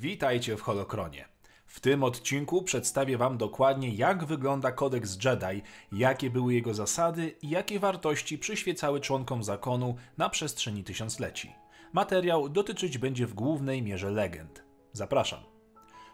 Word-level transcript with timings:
Witajcie 0.00 0.56
w 0.56 0.62
Holokronie. 0.62 1.28
W 1.66 1.80
tym 1.80 2.04
odcinku 2.04 2.62
przedstawię 2.62 3.18
Wam 3.18 3.38
dokładnie, 3.38 3.94
jak 3.94 4.24
wygląda 4.24 4.72
kodeks 4.72 5.24
Jedi, 5.24 5.62
jakie 5.92 6.30
były 6.30 6.54
jego 6.54 6.74
zasady 6.74 7.34
i 7.42 7.48
jakie 7.48 7.78
wartości 7.78 8.38
przyświecały 8.38 9.00
członkom 9.00 9.44
zakonu 9.44 9.96
na 10.18 10.28
przestrzeni 10.28 10.84
tysiącleci. 10.84 11.52
Materiał 11.92 12.48
dotyczyć 12.48 12.98
będzie 12.98 13.26
w 13.26 13.34
głównej 13.34 13.82
mierze 13.82 14.10
legend. 14.10 14.64
Zapraszam. 14.92 15.40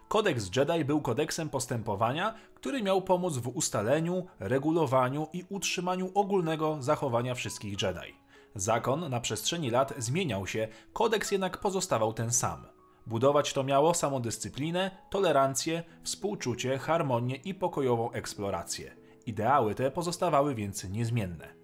Kodeks 0.09 0.51
Jedi 0.57 0.85
był 0.85 1.01
kodeksem 1.01 1.51
postępowania, 1.51 2.35
który 2.55 2.83
miał 2.83 3.03
pomóc 3.03 3.37
w 3.37 3.49
ustaleniu, 3.49 4.27
regulowaniu 4.41 5.29
i 5.33 5.45
utrzymaniu 5.49 6.11
ogólnego 6.15 6.77
zachowania 6.81 7.35
wszystkich 7.35 7.83
Jedi. 7.83 8.15
Zakon 8.55 9.11
na 9.11 9.21
przestrzeni 9.21 9.71
lat 9.71 9.95
zmieniał 9.99 10.47
się, 10.47 10.69
kodeks 10.93 11.31
jednak 11.31 11.59
pozostawał 11.59 12.13
ten 12.13 12.33
sam. 12.33 12.74
Budować 13.07 13.53
to 13.53 13.65
miało 13.65 13.95
samodyscyplinę, 13.95 14.91
tolerancję, 15.11 15.83
współczucie, 16.03 16.79
harmonię 16.79 17.37
i 17.37 17.55
pokojową 17.55 18.13
eksplorację. 18.13 18.97
Ideały 19.27 19.75
te 19.75 19.91
pozostawały 19.91 20.55
więc 20.55 20.85
niezmienne. 20.85 21.55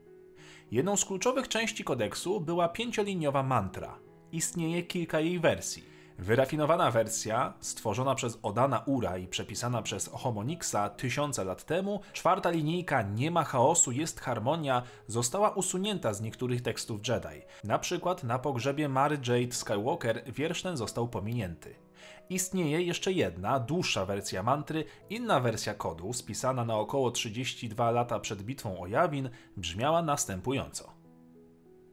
Jedną 0.71 0.97
z 0.97 1.05
kluczowych 1.05 1.48
części 1.48 1.84
kodeksu 1.84 2.41
była 2.41 2.69
pięcioliniowa 2.69 3.43
mantra. 3.43 3.98
Istnieje 4.33 4.83
kilka 4.83 5.21
jej 5.21 5.41
wersji. 5.41 5.90
Wyrafinowana 6.20 6.91
wersja, 6.91 7.52
stworzona 7.60 8.15
przez 8.15 8.38
Odana 8.42 8.83
Ura 8.87 9.19
i 9.19 9.27
przepisana 9.27 9.83
przez 9.83 10.11
Homonixa 10.12 10.88
tysiące 10.88 11.45
lat 11.45 11.65
temu, 11.65 12.01
czwarta 12.12 12.51
linijka 12.51 13.02
Nie 13.02 13.30
ma 13.30 13.45
chaosu, 13.45 13.92
jest 13.92 14.20
harmonia, 14.20 14.83
została 15.06 15.51
usunięta 15.51 16.12
z 16.12 16.20
niektórych 16.20 16.62
tekstów 16.62 17.09
Jedi. 17.09 17.42
Na 17.64 17.78
przykład 17.78 18.25
na 18.25 18.38
pogrzebie 18.38 18.88
Mary 18.88 19.19
Jade 19.27 19.52
Skywalker 19.52 20.23
wiersz 20.33 20.62
ten 20.62 20.77
został 20.77 21.09
pominięty. 21.09 21.75
Istnieje 22.30 22.83
jeszcze 22.83 23.12
jedna, 23.12 23.61
dłuższa 23.61 24.06
wersja 24.06 24.42
mantry, 24.42 24.84
inna 25.11 25.41
wersja 25.41 25.75
kodu, 25.75 26.12
spisana 26.12 26.64
na 26.64 26.77
około 26.77 27.11
32 27.11 27.91
lata 27.91 28.20
przed 28.20 28.42
bitwą 28.42 28.80
o 28.80 28.86
Jawin, 28.86 29.30
brzmiała 29.56 30.02
następująco. 30.02 31.00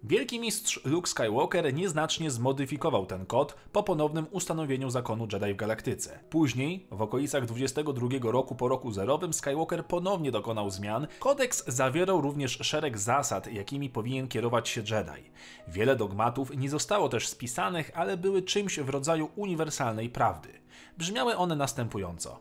Wielki 0.03 0.39
mistrz 0.39 0.85
Luke 0.85 1.09
Skywalker 1.09 1.73
nieznacznie 1.73 2.31
zmodyfikował 2.31 3.05
ten 3.05 3.25
kod 3.25 3.55
po 3.71 3.83
ponownym 3.83 4.27
ustanowieniu 4.31 4.89
zakonu 4.89 5.27
Jedi 5.33 5.53
w 5.53 5.57
galaktyce. 5.57 6.19
Później, 6.29 6.87
w 6.91 7.01
okolicach 7.01 7.45
22 7.45 8.07
roku 8.31 8.55
po 8.55 8.67
roku 8.67 8.91
zerowym, 8.91 9.33
Skywalker 9.33 9.85
ponownie 9.85 10.31
dokonał 10.31 10.69
zmian. 10.69 11.07
Kodeks 11.19 11.63
zawierał 11.67 12.21
również 12.21 12.59
szereg 12.61 12.97
zasad, 12.97 13.53
jakimi 13.53 13.89
powinien 13.89 14.27
kierować 14.27 14.69
się 14.69 14.81
Jedi. 14.81 15.29
Wiele 15.67 15.95
dogmatów 15.95 16.57
nie 16.57 16.69
zostało 16.69 17.09
też 17.09 17.27
spisanych, 17.27 17.91
ale 17.95 18.17
były 18.17 18.41
czymś 18.41 18.79
w 18.79 18.89
rodzaju 18.89 19.29
uniwersalnej 19.35 20.09
prawdy. 20.09 20.49
Brzmiały 20.97 21.35
one 21.35 21.55
następująco. 21.55 22.39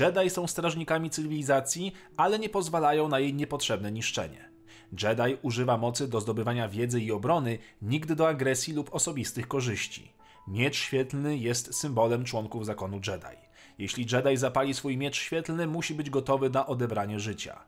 Jedi 0.00 0.30
są 0.30 0.46
strażnikami 0.46 1.10
cywilizacji, 1.10 1.92
ale 2.16 2.38
nie 2.38 2.48
pozwalają 2.48 3.08
na 3.08 3.18
jej 3.18 3.34
niepotrzebne 3.34 3.92
niszczenie. 3.92 4.55
Jedi 5.02 5.38
używa 5.42 5.76
mocy 5.78 6.08
do 6.08 6.20
zdobywania 6.20 6.68
wiedzy 6.68 7.00
i 7.00 7.12
obrony, 7.12 7.58
nigdy 7.82 8.16
do 8.16 8.28
agresji 8.28 8.74
lub 8.74 8.94
osobistych 8.94 9.48
korzyści. 9.48 10.12
Miecz 10.48 10.76
świetlny 10.76 11.36
jest 11.36 11.74
symbolem 11.74 12.24
członków 12.24 12.66
zakonu 12.66 12.96
Jedi. 12.96 13.36
Jeśli 13.78 14.06
Jedi 14.12 14.36
zapali 14.36 14.74
swój 14.74 14.96
miecz 14.96 15.16
świetlny, 15.16 15.66
musi 15.66 15.94
być 15.94 16.10
gotowy 16.10 16.50
na 16.50 16.66
odebranie 16.66 17.20
życia. 17.20 17.62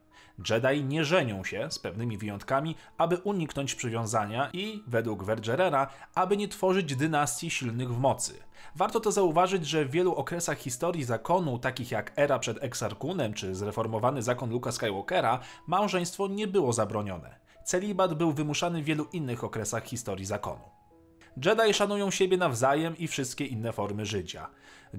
Jedi 0.50 0.84
nie 0.84 1.05
żenią 1.05 1.44
się, 1.44 1.67
z 1.70 1.78
pewnymi 1.78 2.19
wyjątkami, 2.19 2.75
aby 2.98 3.17
uniknąć 3.17 3.75
przywiązania 3.75 4.50
i, 4.53 4.83
według 4.86 5.25
Vergerera, 5.25 5.86
aby 6.14 6.36
nie 6.36 6.48
tworzyć 6.48 6.97
dynastii 6.97 7.50
silnych 7.50 7.95
w 7.95 7.98
mocy. 7.98 8.34
Warto 8.77 9.00
to 9.00 9.12
zauważyć, 9.12 9.67
że 9.67 9.84
w 9.84 9.91
wielu 9.91 10.14
okresach 10.14 10.58
historii 10.58 11.05
zakonu, 11.05 11.58
takich 11.58 11.91
jak 11.91 12.12
era 12.17 12.39
przed 12.39 12.64
Exarkunem 12.64 13.34
czy 13.34 13.55
zreformowany 13.55 14.22
zakon 14.22 14.50
Luka 14.50 14.72
Skywalkera, 14.72 15.41
małżeństwo 15.67 16.28
nie 16.28 16.47
było 16.47 16.73
zabronione. 16.73 17.36
Celibat 17.64 18.14
był 18.14 18.33
wymuszany 18.33 18.83
w 18.83 18.85
wielu 18.85 19.07
innych 19.12 19.45
okresach 19.45 19.85
historii 19.85 20.27
zakonu. 20.27 20.77
Jedi 21.44 21.74
szanują 21.74 22.10
siebie 22.10 22.36
nawzajem 22.36 22.98
i 22.98 23.08
wszystkie 23.08 23.46
inne 23.46 23.72
formy 23.72 24.06
życia. 24.06 24.48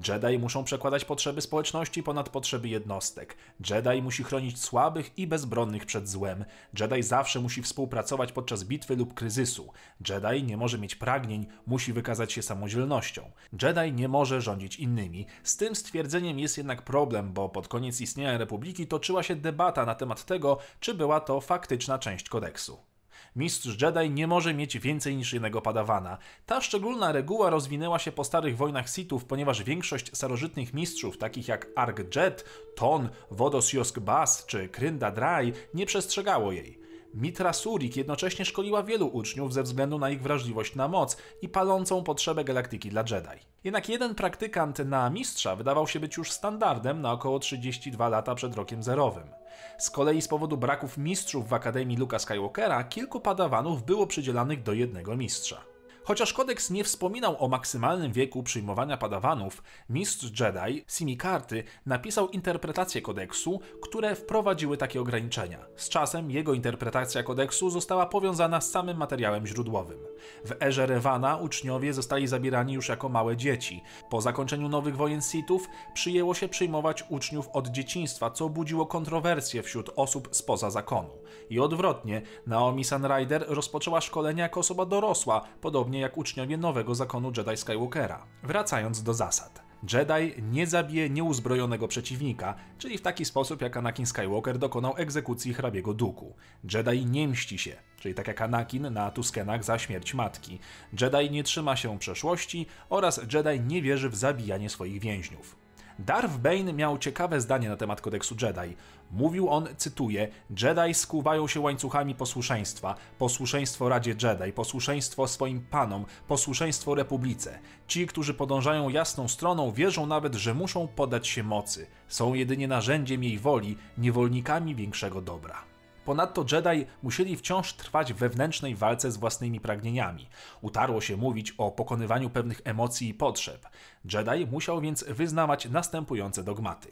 Jedi 0.08 0.38
muszą 0.38 0.64
przekładać 0.64 1.04
potrzeby 1.04 1.40
społeczności 1.40 2.02
ponad 2.02 2.28
potrzeby 2.28 2.68
jednostek. 2.68 3.36
Jedi 3.70 4.02
musi 4.02 4.24
chronić 4.24 4.58
słabych 4.58 5.18
i 5.18 5.26
bezbronnych 5.26 5.86
przed 5.86 6.08
złem. 6.08 6.44
Jedi 6.80 7.02
zawsze 7.02 7.40
musi 7.40 7.62
współpracować 7.62 8.32
podczas 8.32 8.64
bitwy 8.64 8.96
lub 8.96 9.14
kryzysu. 9.14 9.72
Jedi 10.08 10.42
nie 10.42 10.56
może 10.56 10.78
mieć 10.78 10.94
pragnień, 10.94 11.46
musi 11.66 11.92
wykazać 11.92 12.32
się 12.32 12.42
samodzielnością. 12.42 13.30
Jedi 13.62 13.92
nie 13.92 14.08
może 14.08 14.40
rządzić 14.40 14.76
innymi. 14.76 15.26
Z 15.42 15.56
tym 15.56 15.76
stwierdzeniem 15.76 16.38
jest 16.38 16.58
jednak 16.58 16.82
problem, 16.82 17.32
bo 17.32 17.48
pod 17.48 17.68
koniec 17.68 18.00
istnienia 18.00 18.38
Republiki 18.38 18.86
toczyła 18.86 19.22
się 19.22 19.36
debata 19.36 19.86
na 19.86 19.94
temat 19.94 20.24
tego, 20.24 20.58
czy 20.80 20.94
była 20.94 21.20
to 21.20 21.40
faktyczna 21.40 21.98
część 21.98 22.28
kodeksu. 22.28 22.89
Mistrz 23.36 23.82
Jedi 23.82 24.10
nie 24.10 24.26
może 24.26 24.54
mieć 24.54 24.78
więcej 24.78 25.16
niż 25.16 25.32
jednego 25.32 25.62
padawana. 25.62 26.18
Ta 26.46 26.60
szczególna 26.60 27.12
reguła 27.12 27.50
rozwinęła 27.50 27.98
się 27.98 28.12
po 28.12 28.24
starych 28.24 28.56
wojnach 28.56 28.88
Sithów, 28.88 29.24
ponieważ 29.24 29.62
większość 29.62 30.16
starożytnych 30.16 30.74
mistrzów, 30.74 31.18
takich 31.18 31.48
jak 31.48 31.66
Arg 31.76 32.16
Jet, 32.16 32.44
Ton, 32.76 33.08
Wodos 33.30 33.72
Josk 33.72 33.98
Bas 33.98 34.46
czy 34.46 34.68
Krynda 34.68 35.10
Drai, 35.10 35.52
nie 35.74 35.86
przestrzegało 35.86 36.52
jej. 36.52 36.79
Mitra 37.14 37.52
Surik 37.52 37.96
jednocześnie 37.96 38.44
szkoliła 38.44 38.82
wielu 38.82 39.06
uczniów 39.06 39.52
ze 39.52 39.62
względu 39.62 39.98
na 39.98 40.10
ich 40.10 40.22
wrażliwość 40.22 40.74
na 40.74 40.88
moc 40.88 41.16
i 41.42 41.48
palącą 41.48 42.04
potrzebę 42.04 42.44
galaktyki 42.44 42.88
dla 42.88 43.00
Jedi. 43.00 43.46
Jednak 43.64 43.88
jeden 43.88 44.14
praktykant 44.14 44.78
na 44.78 45.10
mistrza 45.10 45.56
wydawał 45.56 45.86
się 45.86 46.00
być 46.00 46.16
już 46.16 46.30
standardem 46.30 47.00
na 47.00 47.12
około 47.12 47.38
32 47.38 48.08
lata 48.08 48.34
przed 48.34 48.54
rokiem 48.54 48.82
zerowym. 48.82 49.30
Z 49.78 49.90
kolei 49.90 50.22
z 50.22 50.28
powodu 50.28 50.56
braków 50.56 50.98
mistrzów 50.98 51.48
w 51.48 51.54
Akademii 51.54 51.96
Luka 51.96 52.18
Skywalkera 52.18 52.84
kilku 52.84 53.20
padawanów 53.20 53.84
było 53.84 54.06
przydzielanych 54.06 54.62
do 54.62 54.72
jednego 54.72 55.16
mistrza. 55.16 55.64
Chociaż 56.04 56.32
kodeks 56.32 56.70
nie 56.70 56.84
wspominał 56.84 57.44
o 57.44 57.48
maksymalnym 57.48 58.12
wieku 58.12 58.42
przyjmowania 58.42 58.96
padawanów, 58.96 59.62
mistrz 59.88 60.40
Jedi, 60.40 60.84
Simikarty, 60.88 61.64
napisał 61.86 62.28
interpretację 62.28 63.02
kodeksu, 63.02 63.60
które 63.82 64.14
wprowadziły 64.14 64.76
takie 64.76 65.00
ograniczenia. 65.00 65.66
Z 65.76 65.88
czasem 65.88 66.30
jego 66.30 66.54
interpretacja 66.54 67.22
kodeksu 67.22 67.70
została 67.70 68.06
powiązana 68.06 68.60
z 68.60 68.70
samym 68.70 68.96
materiałem 68.96 69.46
źródłowym. 69.46 69.98
W 70.44 70.62
erze 70.62 70.86
Rewana 70.86 71.36
uczniowie 71.36 71.92
zostali 71.92 72.26
zabierani 72.26 72.72
już 72.72 72.88
jako 72.88 73.08
małe 73.08 73.36
dzieci. 73.36 73.82
Po 74.10 74.20
zakończeniu 74.20 74.68
nowych 74.68 74.96
wojen 74.96 75.22
Sithów 75.22 75.68
przyjęło 75.94 76.34
się 76.34 76.48
przyjmować 76.48 77.04
uczniów 77.08 77.48
od 77.52 77.68
dzieciństwa, 77.68 78.30
co 78.30 78.48
budziło 78.48 78.86
kontrowersje 78.86 79.62
wśród 79.62 79.90
osób 79.96 80.28
spoza 80.32 80.70
zakonu. 80.70 81.10
I 81.50 81.60
odwrotnie, 81.60 82.22
Naomi 82.46 82.84
Sunrider 82.84 83.44
rozpoczęła 83.48 84.00
szkolenie 84.00 84.42
jako 84.42 84.60
osoba 84.60 84.86
dorosła, 84.86 85.42
podobnie 85.60 85.89
jak 85.98 86.18
uczniowie 86.18 86.56
nowego 86.56 86.94
zakonu 86.94 87.32
Jedi 87.36 87.56
Skywalkera. 87.56 88.26
Wracając 88.42 89.02
do 89.02 89.14
zasad. 89.14 89.62
Jedi 89.92 90.42
nie 90.42 90.66
zabije 90.66 91.10
nieuzbrojonego 91.10 91.88
przeciwnika, 91.88 92.54
czyli 92.78 92.98
w 92.98 93.02
taki 93.02 93.24
sposób 93.24 93.62
jak 93.62 93.76
Anakin 93.76 94.06
Skywalker 94.06 94.58
dokonał 94.58 94.94
egzekucji 94.96 95.54
hrabiego 95.54 95.94
Duku. 95.94 96.34
Jedi 96.74 97.06
nie 97.06 97.28
mści 97.28 97.58
się, 97.58 97.76
czyli 98.00 98.14
tak 98.14 98.28
jak 98.28 98.40
Anakin 98.40 98.92
na 98.92 99.10
Tuskenach 99.10 99.64
za 99.64 99.78
śmierć 99.78 100.14
matki. 100.14 100.58
Jedi 101.00 101.30
nie 101.30 101.44
trzyma 101.44 101.76
się 101.76 101.98
przeszłości 101.98 102.66
oraz 102.88 103.20
Jedi 103.32 103.60
nie 103.60 103.82
wierzy 103.82 104.10
w 104.10 104.16
zabijanie 104.16 104.70
swoich 104.70 105.00
więźniów. 105.00 105.59
Darth 106.06 106.38
Bane 106.38 106.72
miał 106.72 106.98
ciekawe 106.98 107.40
zdanie 107.40 107.68
na 107.68 107.76
temat 107.76 108.00
kodeksu 108.00 108.34
Jedi. 108.42 108.76
Mówił 109.10 109.48
on, 109.48 109.68
cytuję, 109.76 110.28
Jedi 110.62 110.94
skuwają 110.94 111.48
się 111.48 111.60
łańcuchami 111.60 112.14
posłuszeństwa, 112.14 112.94
posłuszeństwo 113.18 113.88
Radzie 113.88 114.10
Jedi, 114.22 114.52
posłuszeństwo 114.52 115.28
swoim 115.28 115.60
panom, 115.60 116.04
posłuszeństwo 116.28 116.94
Republice. 116.94 117.58
Ci, 117.86 118.06
którzy 118.06 118.34
podążają 118.34 118.88
jasną 118.88 119.28
stroną, 119.28 119.72
wierzą 119.72 120.06
nawet, 120.06 120.34
że 120.34 120.54
muszą 120.54 120.88
podać 120.88 121.28
się 121.28 121.42
mocy. 121.42 121.86
Są 122.08 122.34
jedynie 122.34 122.68
narzędziem 122.68 123.24
jej 123.24 123.38
woli, 123.38 123.76
niewolnikami 123.98 124.74
większego 124.74 125.20
dobra. 125.20 125.69
Ponadto 126.10 126.44
Jedi 126.52 126.86
musieli 127.02 127.36
wciąż 127.36 127.72
trwać 127.72 128.12
w 128.12 128.16
wewnętrznej 128.16 128.74
walce 128.74 129.12
z 129.12 129.16
własnymi 129.16 129.60
pragnieniami. 129.60 130.28
Utarło 130.60 131.00
się 131.00 131.16
mówić 131.16 131.54
o 131.58 131.70
pokonywaniu 131.70 132.30
pewnych 132.30 132.60
emocji 132.64 133.08
i 133.08 133.14
potrzeb. 133.14 133.68
Jedi 134.04 134.46
musiał 134.46 134.80
więc 134.80 135.04
wyznawać 135.04 135.68
następujące 135.68 136.44
dogmaty. 136.44 136.88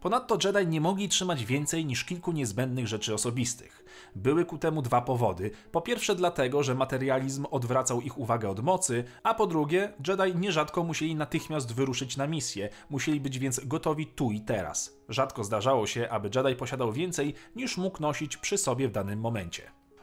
Ponadto 0.00 0.38
Jedi 0.44 0.66
nie 0.66 0.80
mogli 0.80 1.08
trzymać 1.08 1.44
więcej 1.44 1.84
niż 1.84 2.04
kilku 2.04 2.32
niezbędnych 2.32 2.88
rzeczy 2.88 3.14
osobistych. 3.14 3.84
Były 4.16 4.44
ku 4.44 4.58
temu 4.58 4.82
dwa 4.82 5.00
powody. 5.00 5.50
Po 5.72 5.80
pierwsze 5.80 6.14
dlatego, 6.14 6.62
że 6.62 6.74
materializm 6.74 7.46
odwracał 7.50 8.00
ich 8.00 8.18
uwagę 8.18 8.50
od 8.50 8.60
mocy, 8.60 9.04
a 9.22 9.34
po 9.34 9.46
drugie 9.46 9.92
Jedi 10.08 10.38
nierzadko 10.38 10.84
musieli 10.84 11.14
natychmiast 11.14 11.74
wyruszyć 11.74 12.16
na 12.16 12.26
misję, 12.26 12.68
musieli 12.90 13.20
być 13.20 13.38
więc 13.38 13.60
gotowi 13.64 14.06
tu 14.06 14.30
i 14.30 14.40
teraz. 14.40 14.98
Rzadko 15.08 15.44
zdarzało 15.44 15.86
się, 15.86 16.08
aby 16.10 16.30
Jedi 16.34 16.56
posiadał 16.56 16.92
więcej 16.92 17.34
niż 17.56 17.76
mógł 17.76 18.02
nosić 18.02 18.36
przy 18.36 18.58
sobie 18.58 18.88
w 18.88 18.92
danym 18.92 19.20
momencie. 19.20 19.62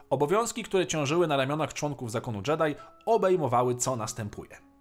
Obowiązki, 0.10 0.64
które 0.64 0.88
ciążyły 0.88 1.28
na 1.28 1.38
ramionach 1.38 1.74
członków 1.74 2.12
zakonu 2.12 2.42
Jedi, 2.48 2.80
obejmowały 3.06 3.76
co 3.76 3.96
następuje. 3.96 4.75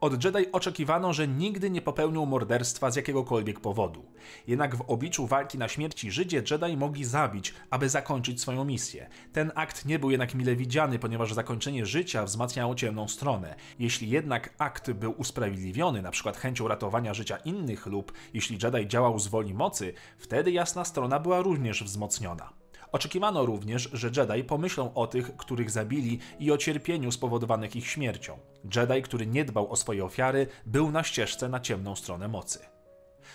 Od 0.00 0.24
Jedi 0.24 0.52
oczekiwano, 0.52 1.12
że 1.12 1.28
nigdy 1.28 1.70
nie 1.70 1.82
popełnią 1.82 2.26
morderstwa 2.26 2.90
z 2.90 2.96
jakiegokolwiek 2.96 3.60
powodu. 3.60 4.04
Jednak 4.46 4.76
w 4.76 4.80
obliczu 4.80 5.26
walki 5.26 5.58
na 5.58 5.68
śmierci 5.68 6.10
Żydzie 6.10 6.42
Jedi 6.50 6.76
mogli 6.76 7.04
zabić, 7.04 7.54
aby 7.70 7.88
zakończyć 7.88 8.40
swoją 8.40 8.64
misję. 8.64 9.08
Ten 9.32 9.52
akt 9.54 9.86
nie 9.86 9.98
był 9.98 10.10
jednak 10.10 10.34
mile 10.34 10.56
widziany, 10.56 10.98
ponieważ 10.98 11.34
zakończenie 11.34 11.86
życia 11.86 12.24
wzmacniało 12.24 12.74
ciemną 12.74 13.08
stronę. 13.08 13.56
Jeśli 13.78 14.10
jednak 14.10 14.54
akt 14.58 14.90
był 14.90 15.14
usprawiedliwiony, 15.18 15.98
np. 15.98 16.32
chęcią 16.32 16.68
ratowania 16.68 17.14
życia 17.14 17.36
innych 17.36 17.86
lub 17.86 18.12
jeśli 18.34 18.58
Jedi 18.62 18.88
działał 18.88 19.18
z 19.18 19.28
woli 19.28 19.54
mocy, 19.54 19.92
wtedy 20.18 20.50
jasna 20.50 20.84
strona 20.84 21.18
była 21.18 21.42
również 21.42 21.84
wzmocniona. 21.84 22.59
Oczekiwano 22.92 23.46
również, 23.46 23.90
że 23.92 24.10
Jedi 24.16 24.44
pomyślą 24.44 24.94
o 24.94 25.06
tych, 25.06 25.36
których 25.36 25.70
zabili 25.70 26.18
i 26.38 26.52
o 26.52 26.58
cierpieniu 26.58 27.12
spowodowanych 27.12 27.76
ich 27.76 27.86
śmiercią. 27.86 28.38
Jedi, 28.76 29.02
który 29.02 29.26
nie 29.26 29.44
dbał 29.44 29.72
o 29.72 29.76
swoje 29.76 30.04
ofiary, 30.04 30.46
był 30.66 30.90
na 30.90 31.02
ścieżce 31.02 31.48
na 31.48 31.60
ciemną 31.60 31.96
stronę 31.96 32.28
mocy. 32.28 32.58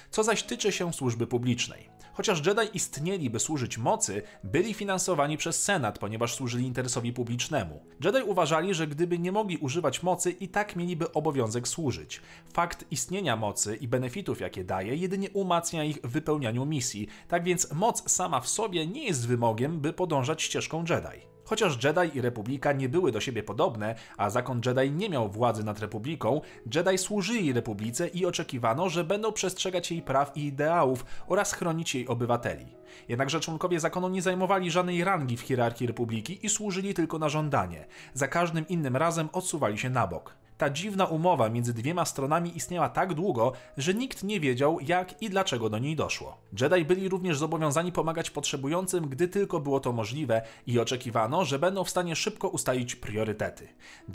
Co 0.10 0.24
zaś 0.24 0.44
tyczy 0.44 0.72
się 0.72 0.94
służby 0.94 1.28
publicznej. 1.28 1.95
Chociaż 2.16 2.46
Jedi 2.46 2.62
istnieli, 2.74 3.30
by 3.30 3.40
służyć 3.40 3.78
mocy, 3.78 4.22
byli 4.44 4.74
finansowani 4.74 5.38
przez 5.38 5.64
Senat, 5.64 6.00
ponieważ 6.00 6.36
służyli 6.36 6.66
interesowi 6.66 7.14
publicznemu. 7.14 7.86
Jedi 8.04 8.22
uważali, 8.26 8.74
że 8.74 8.88
gdyby 8.88 9.20
nie 9.20 9.32
mogli 9.32 9.58
używać 9.58 10.04
mocy, 10.04 10.32
i 10.32 10.48
tak 10.48 10.76
mieliby 10.76 11.12
obowiązek 11.14 11.68
służyć. 11.68 12.22
Fakt 12.54 12.86
istnienia 12.92 13.36
mocy 13.36 13.76
i 13.76 13.88
benefitów, 13.88 14.42
jakie 14.42 14.64
daje, 14.64 14.96
jedynie 14.96 15.30
umacnia 15.30 15.84
ich 15.84 15.98
w 16.04 16.10
wypełnianiu 16.10 16.66
misji, 16.66 17.08
tak 17.28 17.44
więc 17.44 17.74
moc 17.74 18.12
sama 18.12 18.42
w 18.42 18.48
sobie 18.48 18.88
nie 18.88 19.06
jest 19.06 19.28
wymogiem, 19.28 19.80
by 19.80 19.94
podążać 19.94 20.44
ścieżką 20.44 20.84
Jedi. 20.90 21.35
Chociaż 21.46 21.84
Jedi 21.84 22.18
i 22.18 22.22
Republika 22.22 22.72
nie 22.72 22.90
były 22.90 23.12
do 23.12 23.22
siebie 23.22 23.44
podobne, 23.44 23.96
a 24.18 24.30
zakon 24.30 24.62
Jedi 24.66 24.92
nie 24.92 25.10
miał 25.10 25.30
władzy 25.30 25.64
nad 25.64 25.80
Republiką, 25.80 26.42
Jedi 26.76 26.98
służyli 26.98 27.54
Republice 27.54 28.08
i 28.08 28.26
oczekiwano, 28.26 28.90
że 28.90 29.04
będą 29.04 29.32
przestrzegać 29.32 29.92
jej 29.92 30.02
praw 30.02 30.38
i 30.38 30.46
ideałów 30.46 31.06
oraz 31.28 31.54
chronić 31.54 31.96
jej 31.96 32.08
obywateli. 32.08 32.66
Jednakże 33.10 33.40
członkowie 33.40 33.80
zakonu 33.80 34.10
nie 34.10 34.22
zajmowali 34.22 34.72
żadnej 34.72 35.04
rangi 35.04 35.38
w 35.38 35.42
hierarchii 35.42 35.88
Republiki 35.88 36.46
i 36.46 36.50
służyli 36.50 36.94
tylko 36.94 37.20
na 37.20 37.30
żądanie. 37.30 37.86
Za 38.14 38.28
każdym 38.28 38.68
innym 38.68 38.96
razem 38.96 39.30
odsuwali 39.34 39.78
się 39.78 39.90
na 39.90 40.08
bok. 40.08 40.45
Ta 40.58 40.70
dziwna 40.70 41.06
umowa 41.06 41.50
między 41.50 41.74
dwiema 41.74 42.06
stronami 42.06 42.58
istniała 42.58 42.90
tak 42.90 43.14
długo, 43.14 43.52
że 43.78 43.94
nikt 43.94 44.24
nie 44.24 44.40
wiedział, 44.40 44.80
jak 44.80 45.22
i 45.22 45.30
dlaczego 45.30 45.70
do 45.70 45.80
niej 45.80 45.96
doszło. 45.96 46.38
Jedi 46.62 46.86
byli 46.86 47.10
również 47.10 47.38
zobowiązani 47.38 47.92
pomagać 47.92 48.30
potrzebującym, 48.30 49.10
gdy 49.10 49.28
tylko 49.28 49.60
było 49.60 49.80
to 49.80 49.94
możliwe 49.94 50.42
i 50.68 50.80
oczekiwano, 50.80 51.46
że 51.46 51.60
będą 51.60 51.84
w 51.84 51.90
stanie 51.90 52.16
szybko 52.16 52.50
ustalić 52.50 52.96
priorytety. 52.96 53.68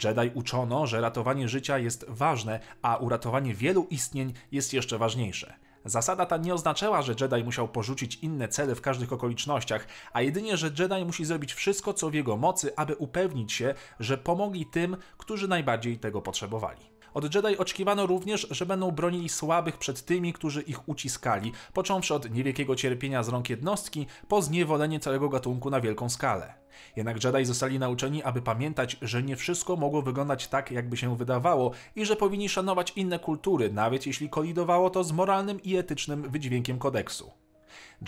Jedi 0.04 0.30
uczono, 0.34 0.86
że 0.86 1.00
ratowanie 1.00 1.48
życia 1.48 1.78
jest 1.78 2.04
ważne, 2.08 2.60
a 2.82 2.96
uratowanie 2.96 3.54
wielu 3.54 3.86
istnień 3.90 4.32
jest 4.52 4.72
jeszcze 4.72 4.98
ważniejsze. 4.98 5.54
Zasada 5.84 6.26
ta 6.26 6.36
nie 6.36 6.54
oznaczała, 6.54 7.02
że 7.02 7.14
Jedi 7.20 7.44
musiał 7.44 7.68
porzucić 7.68 8.14
inne 8.14 8.48
cele 8.48 8.74
w 8.74 8.80
każdych 8.80 9.12
okolicznościach, 9.12 9.86
a 10.12 10.22
jedynie, 10.22 10.56
że 10.56 10.70
Jedi 10.78 11.04
musi 11.04 11.24
zrobić 11.24 11.54
wszystko, 11.54 11.94
co 11.94 12.10
w 12.10 12.14
jego 12.14 12.36
mocy, 12.36 12.76
aby 12.76 12.96
upewnić 12.96 13.52
się, 13.52 13.74
że 14.00 14.18
pomogli 14.18 14.66
tym, 14.66 14.96
którzy 15.18 15.48
najbardziej 15.48 15.98
tego 15.98 16.22
potrzebowali. 16.22 16.99
Od 17.14 17.34
Jedi 17.34 17.58
oczekiwano 17.58 18.06
również, 18.06 18.46
że 18.50 18.66
będą 18.66 18.90
bronili 18.90 19.28
słabych 19.28 19.78
przed 19.78 20.04
tymi, 20.04 20.32
którzy 20.32 20.62
ich 20.62 20.88
uciskali, 20.88 21.52
począwszy 21.72 22.14
od 22.14 22.30
niewielkiego 22.30 22.76
cierpienia 22.76 23.22
z 23.22 23.28
rąk 23.28 23.50
jednostki, 23.50 24.06
po 24.28 24.42
zniewolenie 24.42 25.00
całego 25.00 25.28
gatunku 25.28 25.70
na 25.70 25.80
wielką 25.80 26.08
skalę. 26.08 26.54
Jednak 26.96 27.24
Jedi 27.24 27.44
zostali 27.44 27.78
nauczeni, 27.78 28.22
aby 28.22 28.42
pamiętać, 28.42 28.96
że 29.02 29.22
nie 29.22 29.36
wszystko 29.36 29.76
mogło 29.76 30.02
wyglądać 30.02 30.48
tak, 30.48 30.70
jakby 30.70 30.96
się 30.96 31.16
wydawało 31.16 31.70
i 31.96 32.06
że 32.06 32.16
powinni 32.16 32.48
szanować 32.48 32.92
inne 32.96 33.18
kultury, 33.18 33.72
nawet 33.72 34.06
jeśli 34.06 34.28
kolidowało 34.28 34.90
to 34.90 35.04
z 35.04 35.12
moralnym 35.12 35.62
i 35.62 35.76
etycznym 35.76 36.30
wydźwiękiem 36.30 36.78
kodeksu. 36.78 37.30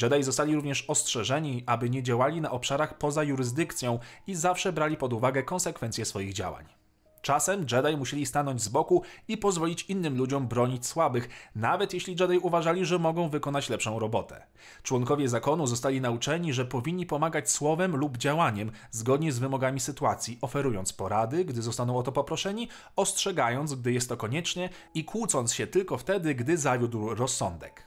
Jedi 0.02 0.22
zostali 0.22 0.54
również 0.54 0.84
ostrzeżeni, 0.88 1.62
aby 1.66 1.90
nie 1.90 2.02
działali 2.02 2.40
na 2.40 2.50
obszarach 2.50 2.99
poza 2.99 3.22
jurysdykcją 3.22 3.99
i 4.26 4.34
zawsze 4.34 4.72
brali 4.72 4.96
pod 4.96 5.12
uwagę 5.12 5.43
konsekwencje 5.43 6.04
swoich 6.04 6.32
działań. 6.32 6.81
Czasem 7.23 7.67
Jedi 7.73 7.97
musieli 7.97 8.27
stanąć 8.27 8.63
z 8.63 8.69
boku 8.69 9.03
i 9.29 9.39
pozwolić 9.39 9.83
innym 9.83 10.17
ludziom 10.17 10.49
bronić 10.49 10.87
słabych, 10.87 11.29
nawet 11.55 11.95
jeśli 11.95 12.17
Jedi 12.21 12.39
uważali, 12.39 12.85
że 12.85 12.99
mogą 12.99 13.29
wykonać 13.29 13.69
lepszą 13.71 13.99
robotę. 13.99 14.47
Członkowie 14.83 15.29
zakonu 15.29 15.67
zostali 15.67 16.01
nauczeni, 16.01 16.53
że 16.53 16.65
powinni 16.65 17.07
pomagać 17.07 17.51
słowem 17.51 17.97
lub 17.97 18.17
działaniem 18.17 18.73
zgodnie 18.91 19.33
z 19.33 19.39
wymogami 19.39 19.81
sytuacji, 19.81 20.39
oferując 20.41 20.93
porady, 20.93 21.45
gdy 21.45 21.63
zostaną 21.63 21.97
o 21.97 22.03
to 22.03 22.13
poproszeni, 22.13 22.69
ostrzegając, 22.97 23.75
gdy 23.75 23.93
jest 23.93 24.09
to 24.09 24.17
koniecznie 24.17 24.69
i 24.95 25.05
kłócąc 25.05 25.55
się 25.55 25.67
tylko 25.67 25.99
wtedy, 25.99 26.35
gdy 26.35 26.57
zawiódł 26.57 27.15
rozsądek. 27.15 27.87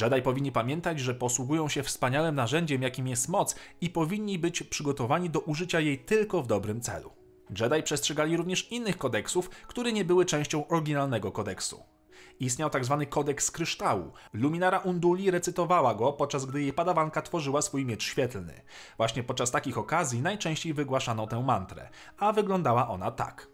Jedi 0.00 0.22
powinni 0.22 0.52
pamiętać, 0.52 1.00
że 1.00 1.14
posługują 1.14 1.68
się 1.68 1.82
wspaniałym 1.82 2.34
narzędziem, 2.34 2.82
jakim 2.82 3.08
jest 3.08 3.28
moc 3.28 3.56
i 3.80 3.90
powinni 3.90 4.38
być 4.38 4.62
przygotowani 4.62 5.30
do 5.30 5.40
użycia 5.40 5.80
jej 5.80 5.98
tylko 5.98 6.42
w 6.42 6.46
dobrym 6.46 6.80
celu. 6.80 7.25
Jedi 7.60 7.82
przestrzegali 7.82 8.36
również 8.36 8.72
innych 8.72 8.98
kodeksów, 8.98 9.50
które 9.50 9.92
nie 9.92 10.04
były 10.04 10.24
częścią 10.24 10.68
oryginalnego 10.68 11.32
kodeksu. 11.32 11.82
Istniał 12.40 12.70
tzw. 12.70 12.96
Tak 13.00 13.08
kodeks 13.08 13.50
kryształu. 13.50 14.12
Luminara 14.32 14.78
Unduli 14.78 15.30
recytowała 15.30 15.94
go, 15.94 16.12
podczas 16.12 16.46
gdy 16.46 16.62
jej 16.62 16.72
padawanka 16.72 17.22
tworzyła 17.22 17.62
swój 17.62 17.84
miecz 17.84 18.04
świetlny. 18.04 18.62
Właśnie 18.96 19.22
podczas 19.22 19.50
takich 19.50 19.78
okazji 19.78 20.20
najczęściej 20.20 20.74
wygłaszano 20.74 21.26
tę 21.26 21.42
mantrę, 21.42 21.88
a 22.18 22.32
wyglądała 22.32 22.88
ona 22.88 23.10
tak. 23.10 23.48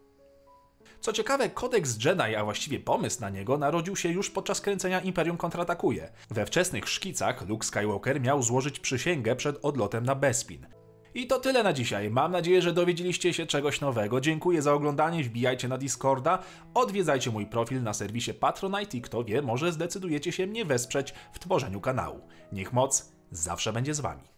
Co 1.00 1.12
ciekawe, 1.12 1.50
kodeks 1.50 2.04
Jedi, 2.04 2.36
a 2.36 2.44
właściwie 2.44 2.80
pomysł 2.80 3.20
na 3.20 3.30
niego, 3.30 3.58
narodził 3.58 3.96
się 3.96 4.08
już 4.08 4.30
podczas 4.30 4.60
kręcenia 4.60 5.00
Imperium 5.00 5.36
kontratakuje. 5.36 6.12
We 6.30 6.46
wczesnych 6.46 6.88
szkicach 6.88 7.48
Luke 7.48 7.66
Skywalker 7.66 8.20
miał 8.20 8.42
złożyć 8.42 8.80
przysięgę 8.80 9.36
przed 9.36 9.64
odlotem 9.64 10.04
na 10.04 10.14
Bespin. 10.14 10.66
I 11.14 11.26
to 11.26 11.38
tyle 11.38 11.62
na 11.62 11.72
dzisiaj. 11.72 12.10
Mam 12.10 12.32
nadzieję, 12.32 12.62
że 12.62 12.72
dowiedzieliście 12.72 13.34
się 13.34 13.46
czegoś 13.46 13.80
nowego. 13.80 14.20
Dziękuję 14.20 14.62
za 14.62 14.72
oglądanie, 14.72 15.24
wbijajcie 15.24 15.68
na 15.68 15.78
Discorda, 15.78 16.38
odwiedzajcie 16.74 17.30
mój 17.30 17.46
profil 17.46 17.82
na 17.82 17.94
serwisie 17.94 18.34
Patronite 18.34 18.96
i 18.96 19.00
kto 19.00 19.24
wie, 19.24 19.42
może 19.42 19.72
zdecydujecie 19.72 20.32
się 20.32 20.46
mnie 20.46 20.64
wesprzeć 20.64 21.14
w 21.32 21.38
tworzeniu 21.38 21.80
kanału. 21.80 22.20
Niech 22.52 22.72
moc 22.72 23.12
zawsze 23.30 23.72
będzie 23.72 23.94
z 23.94 24.00
wami. 24.00 24.31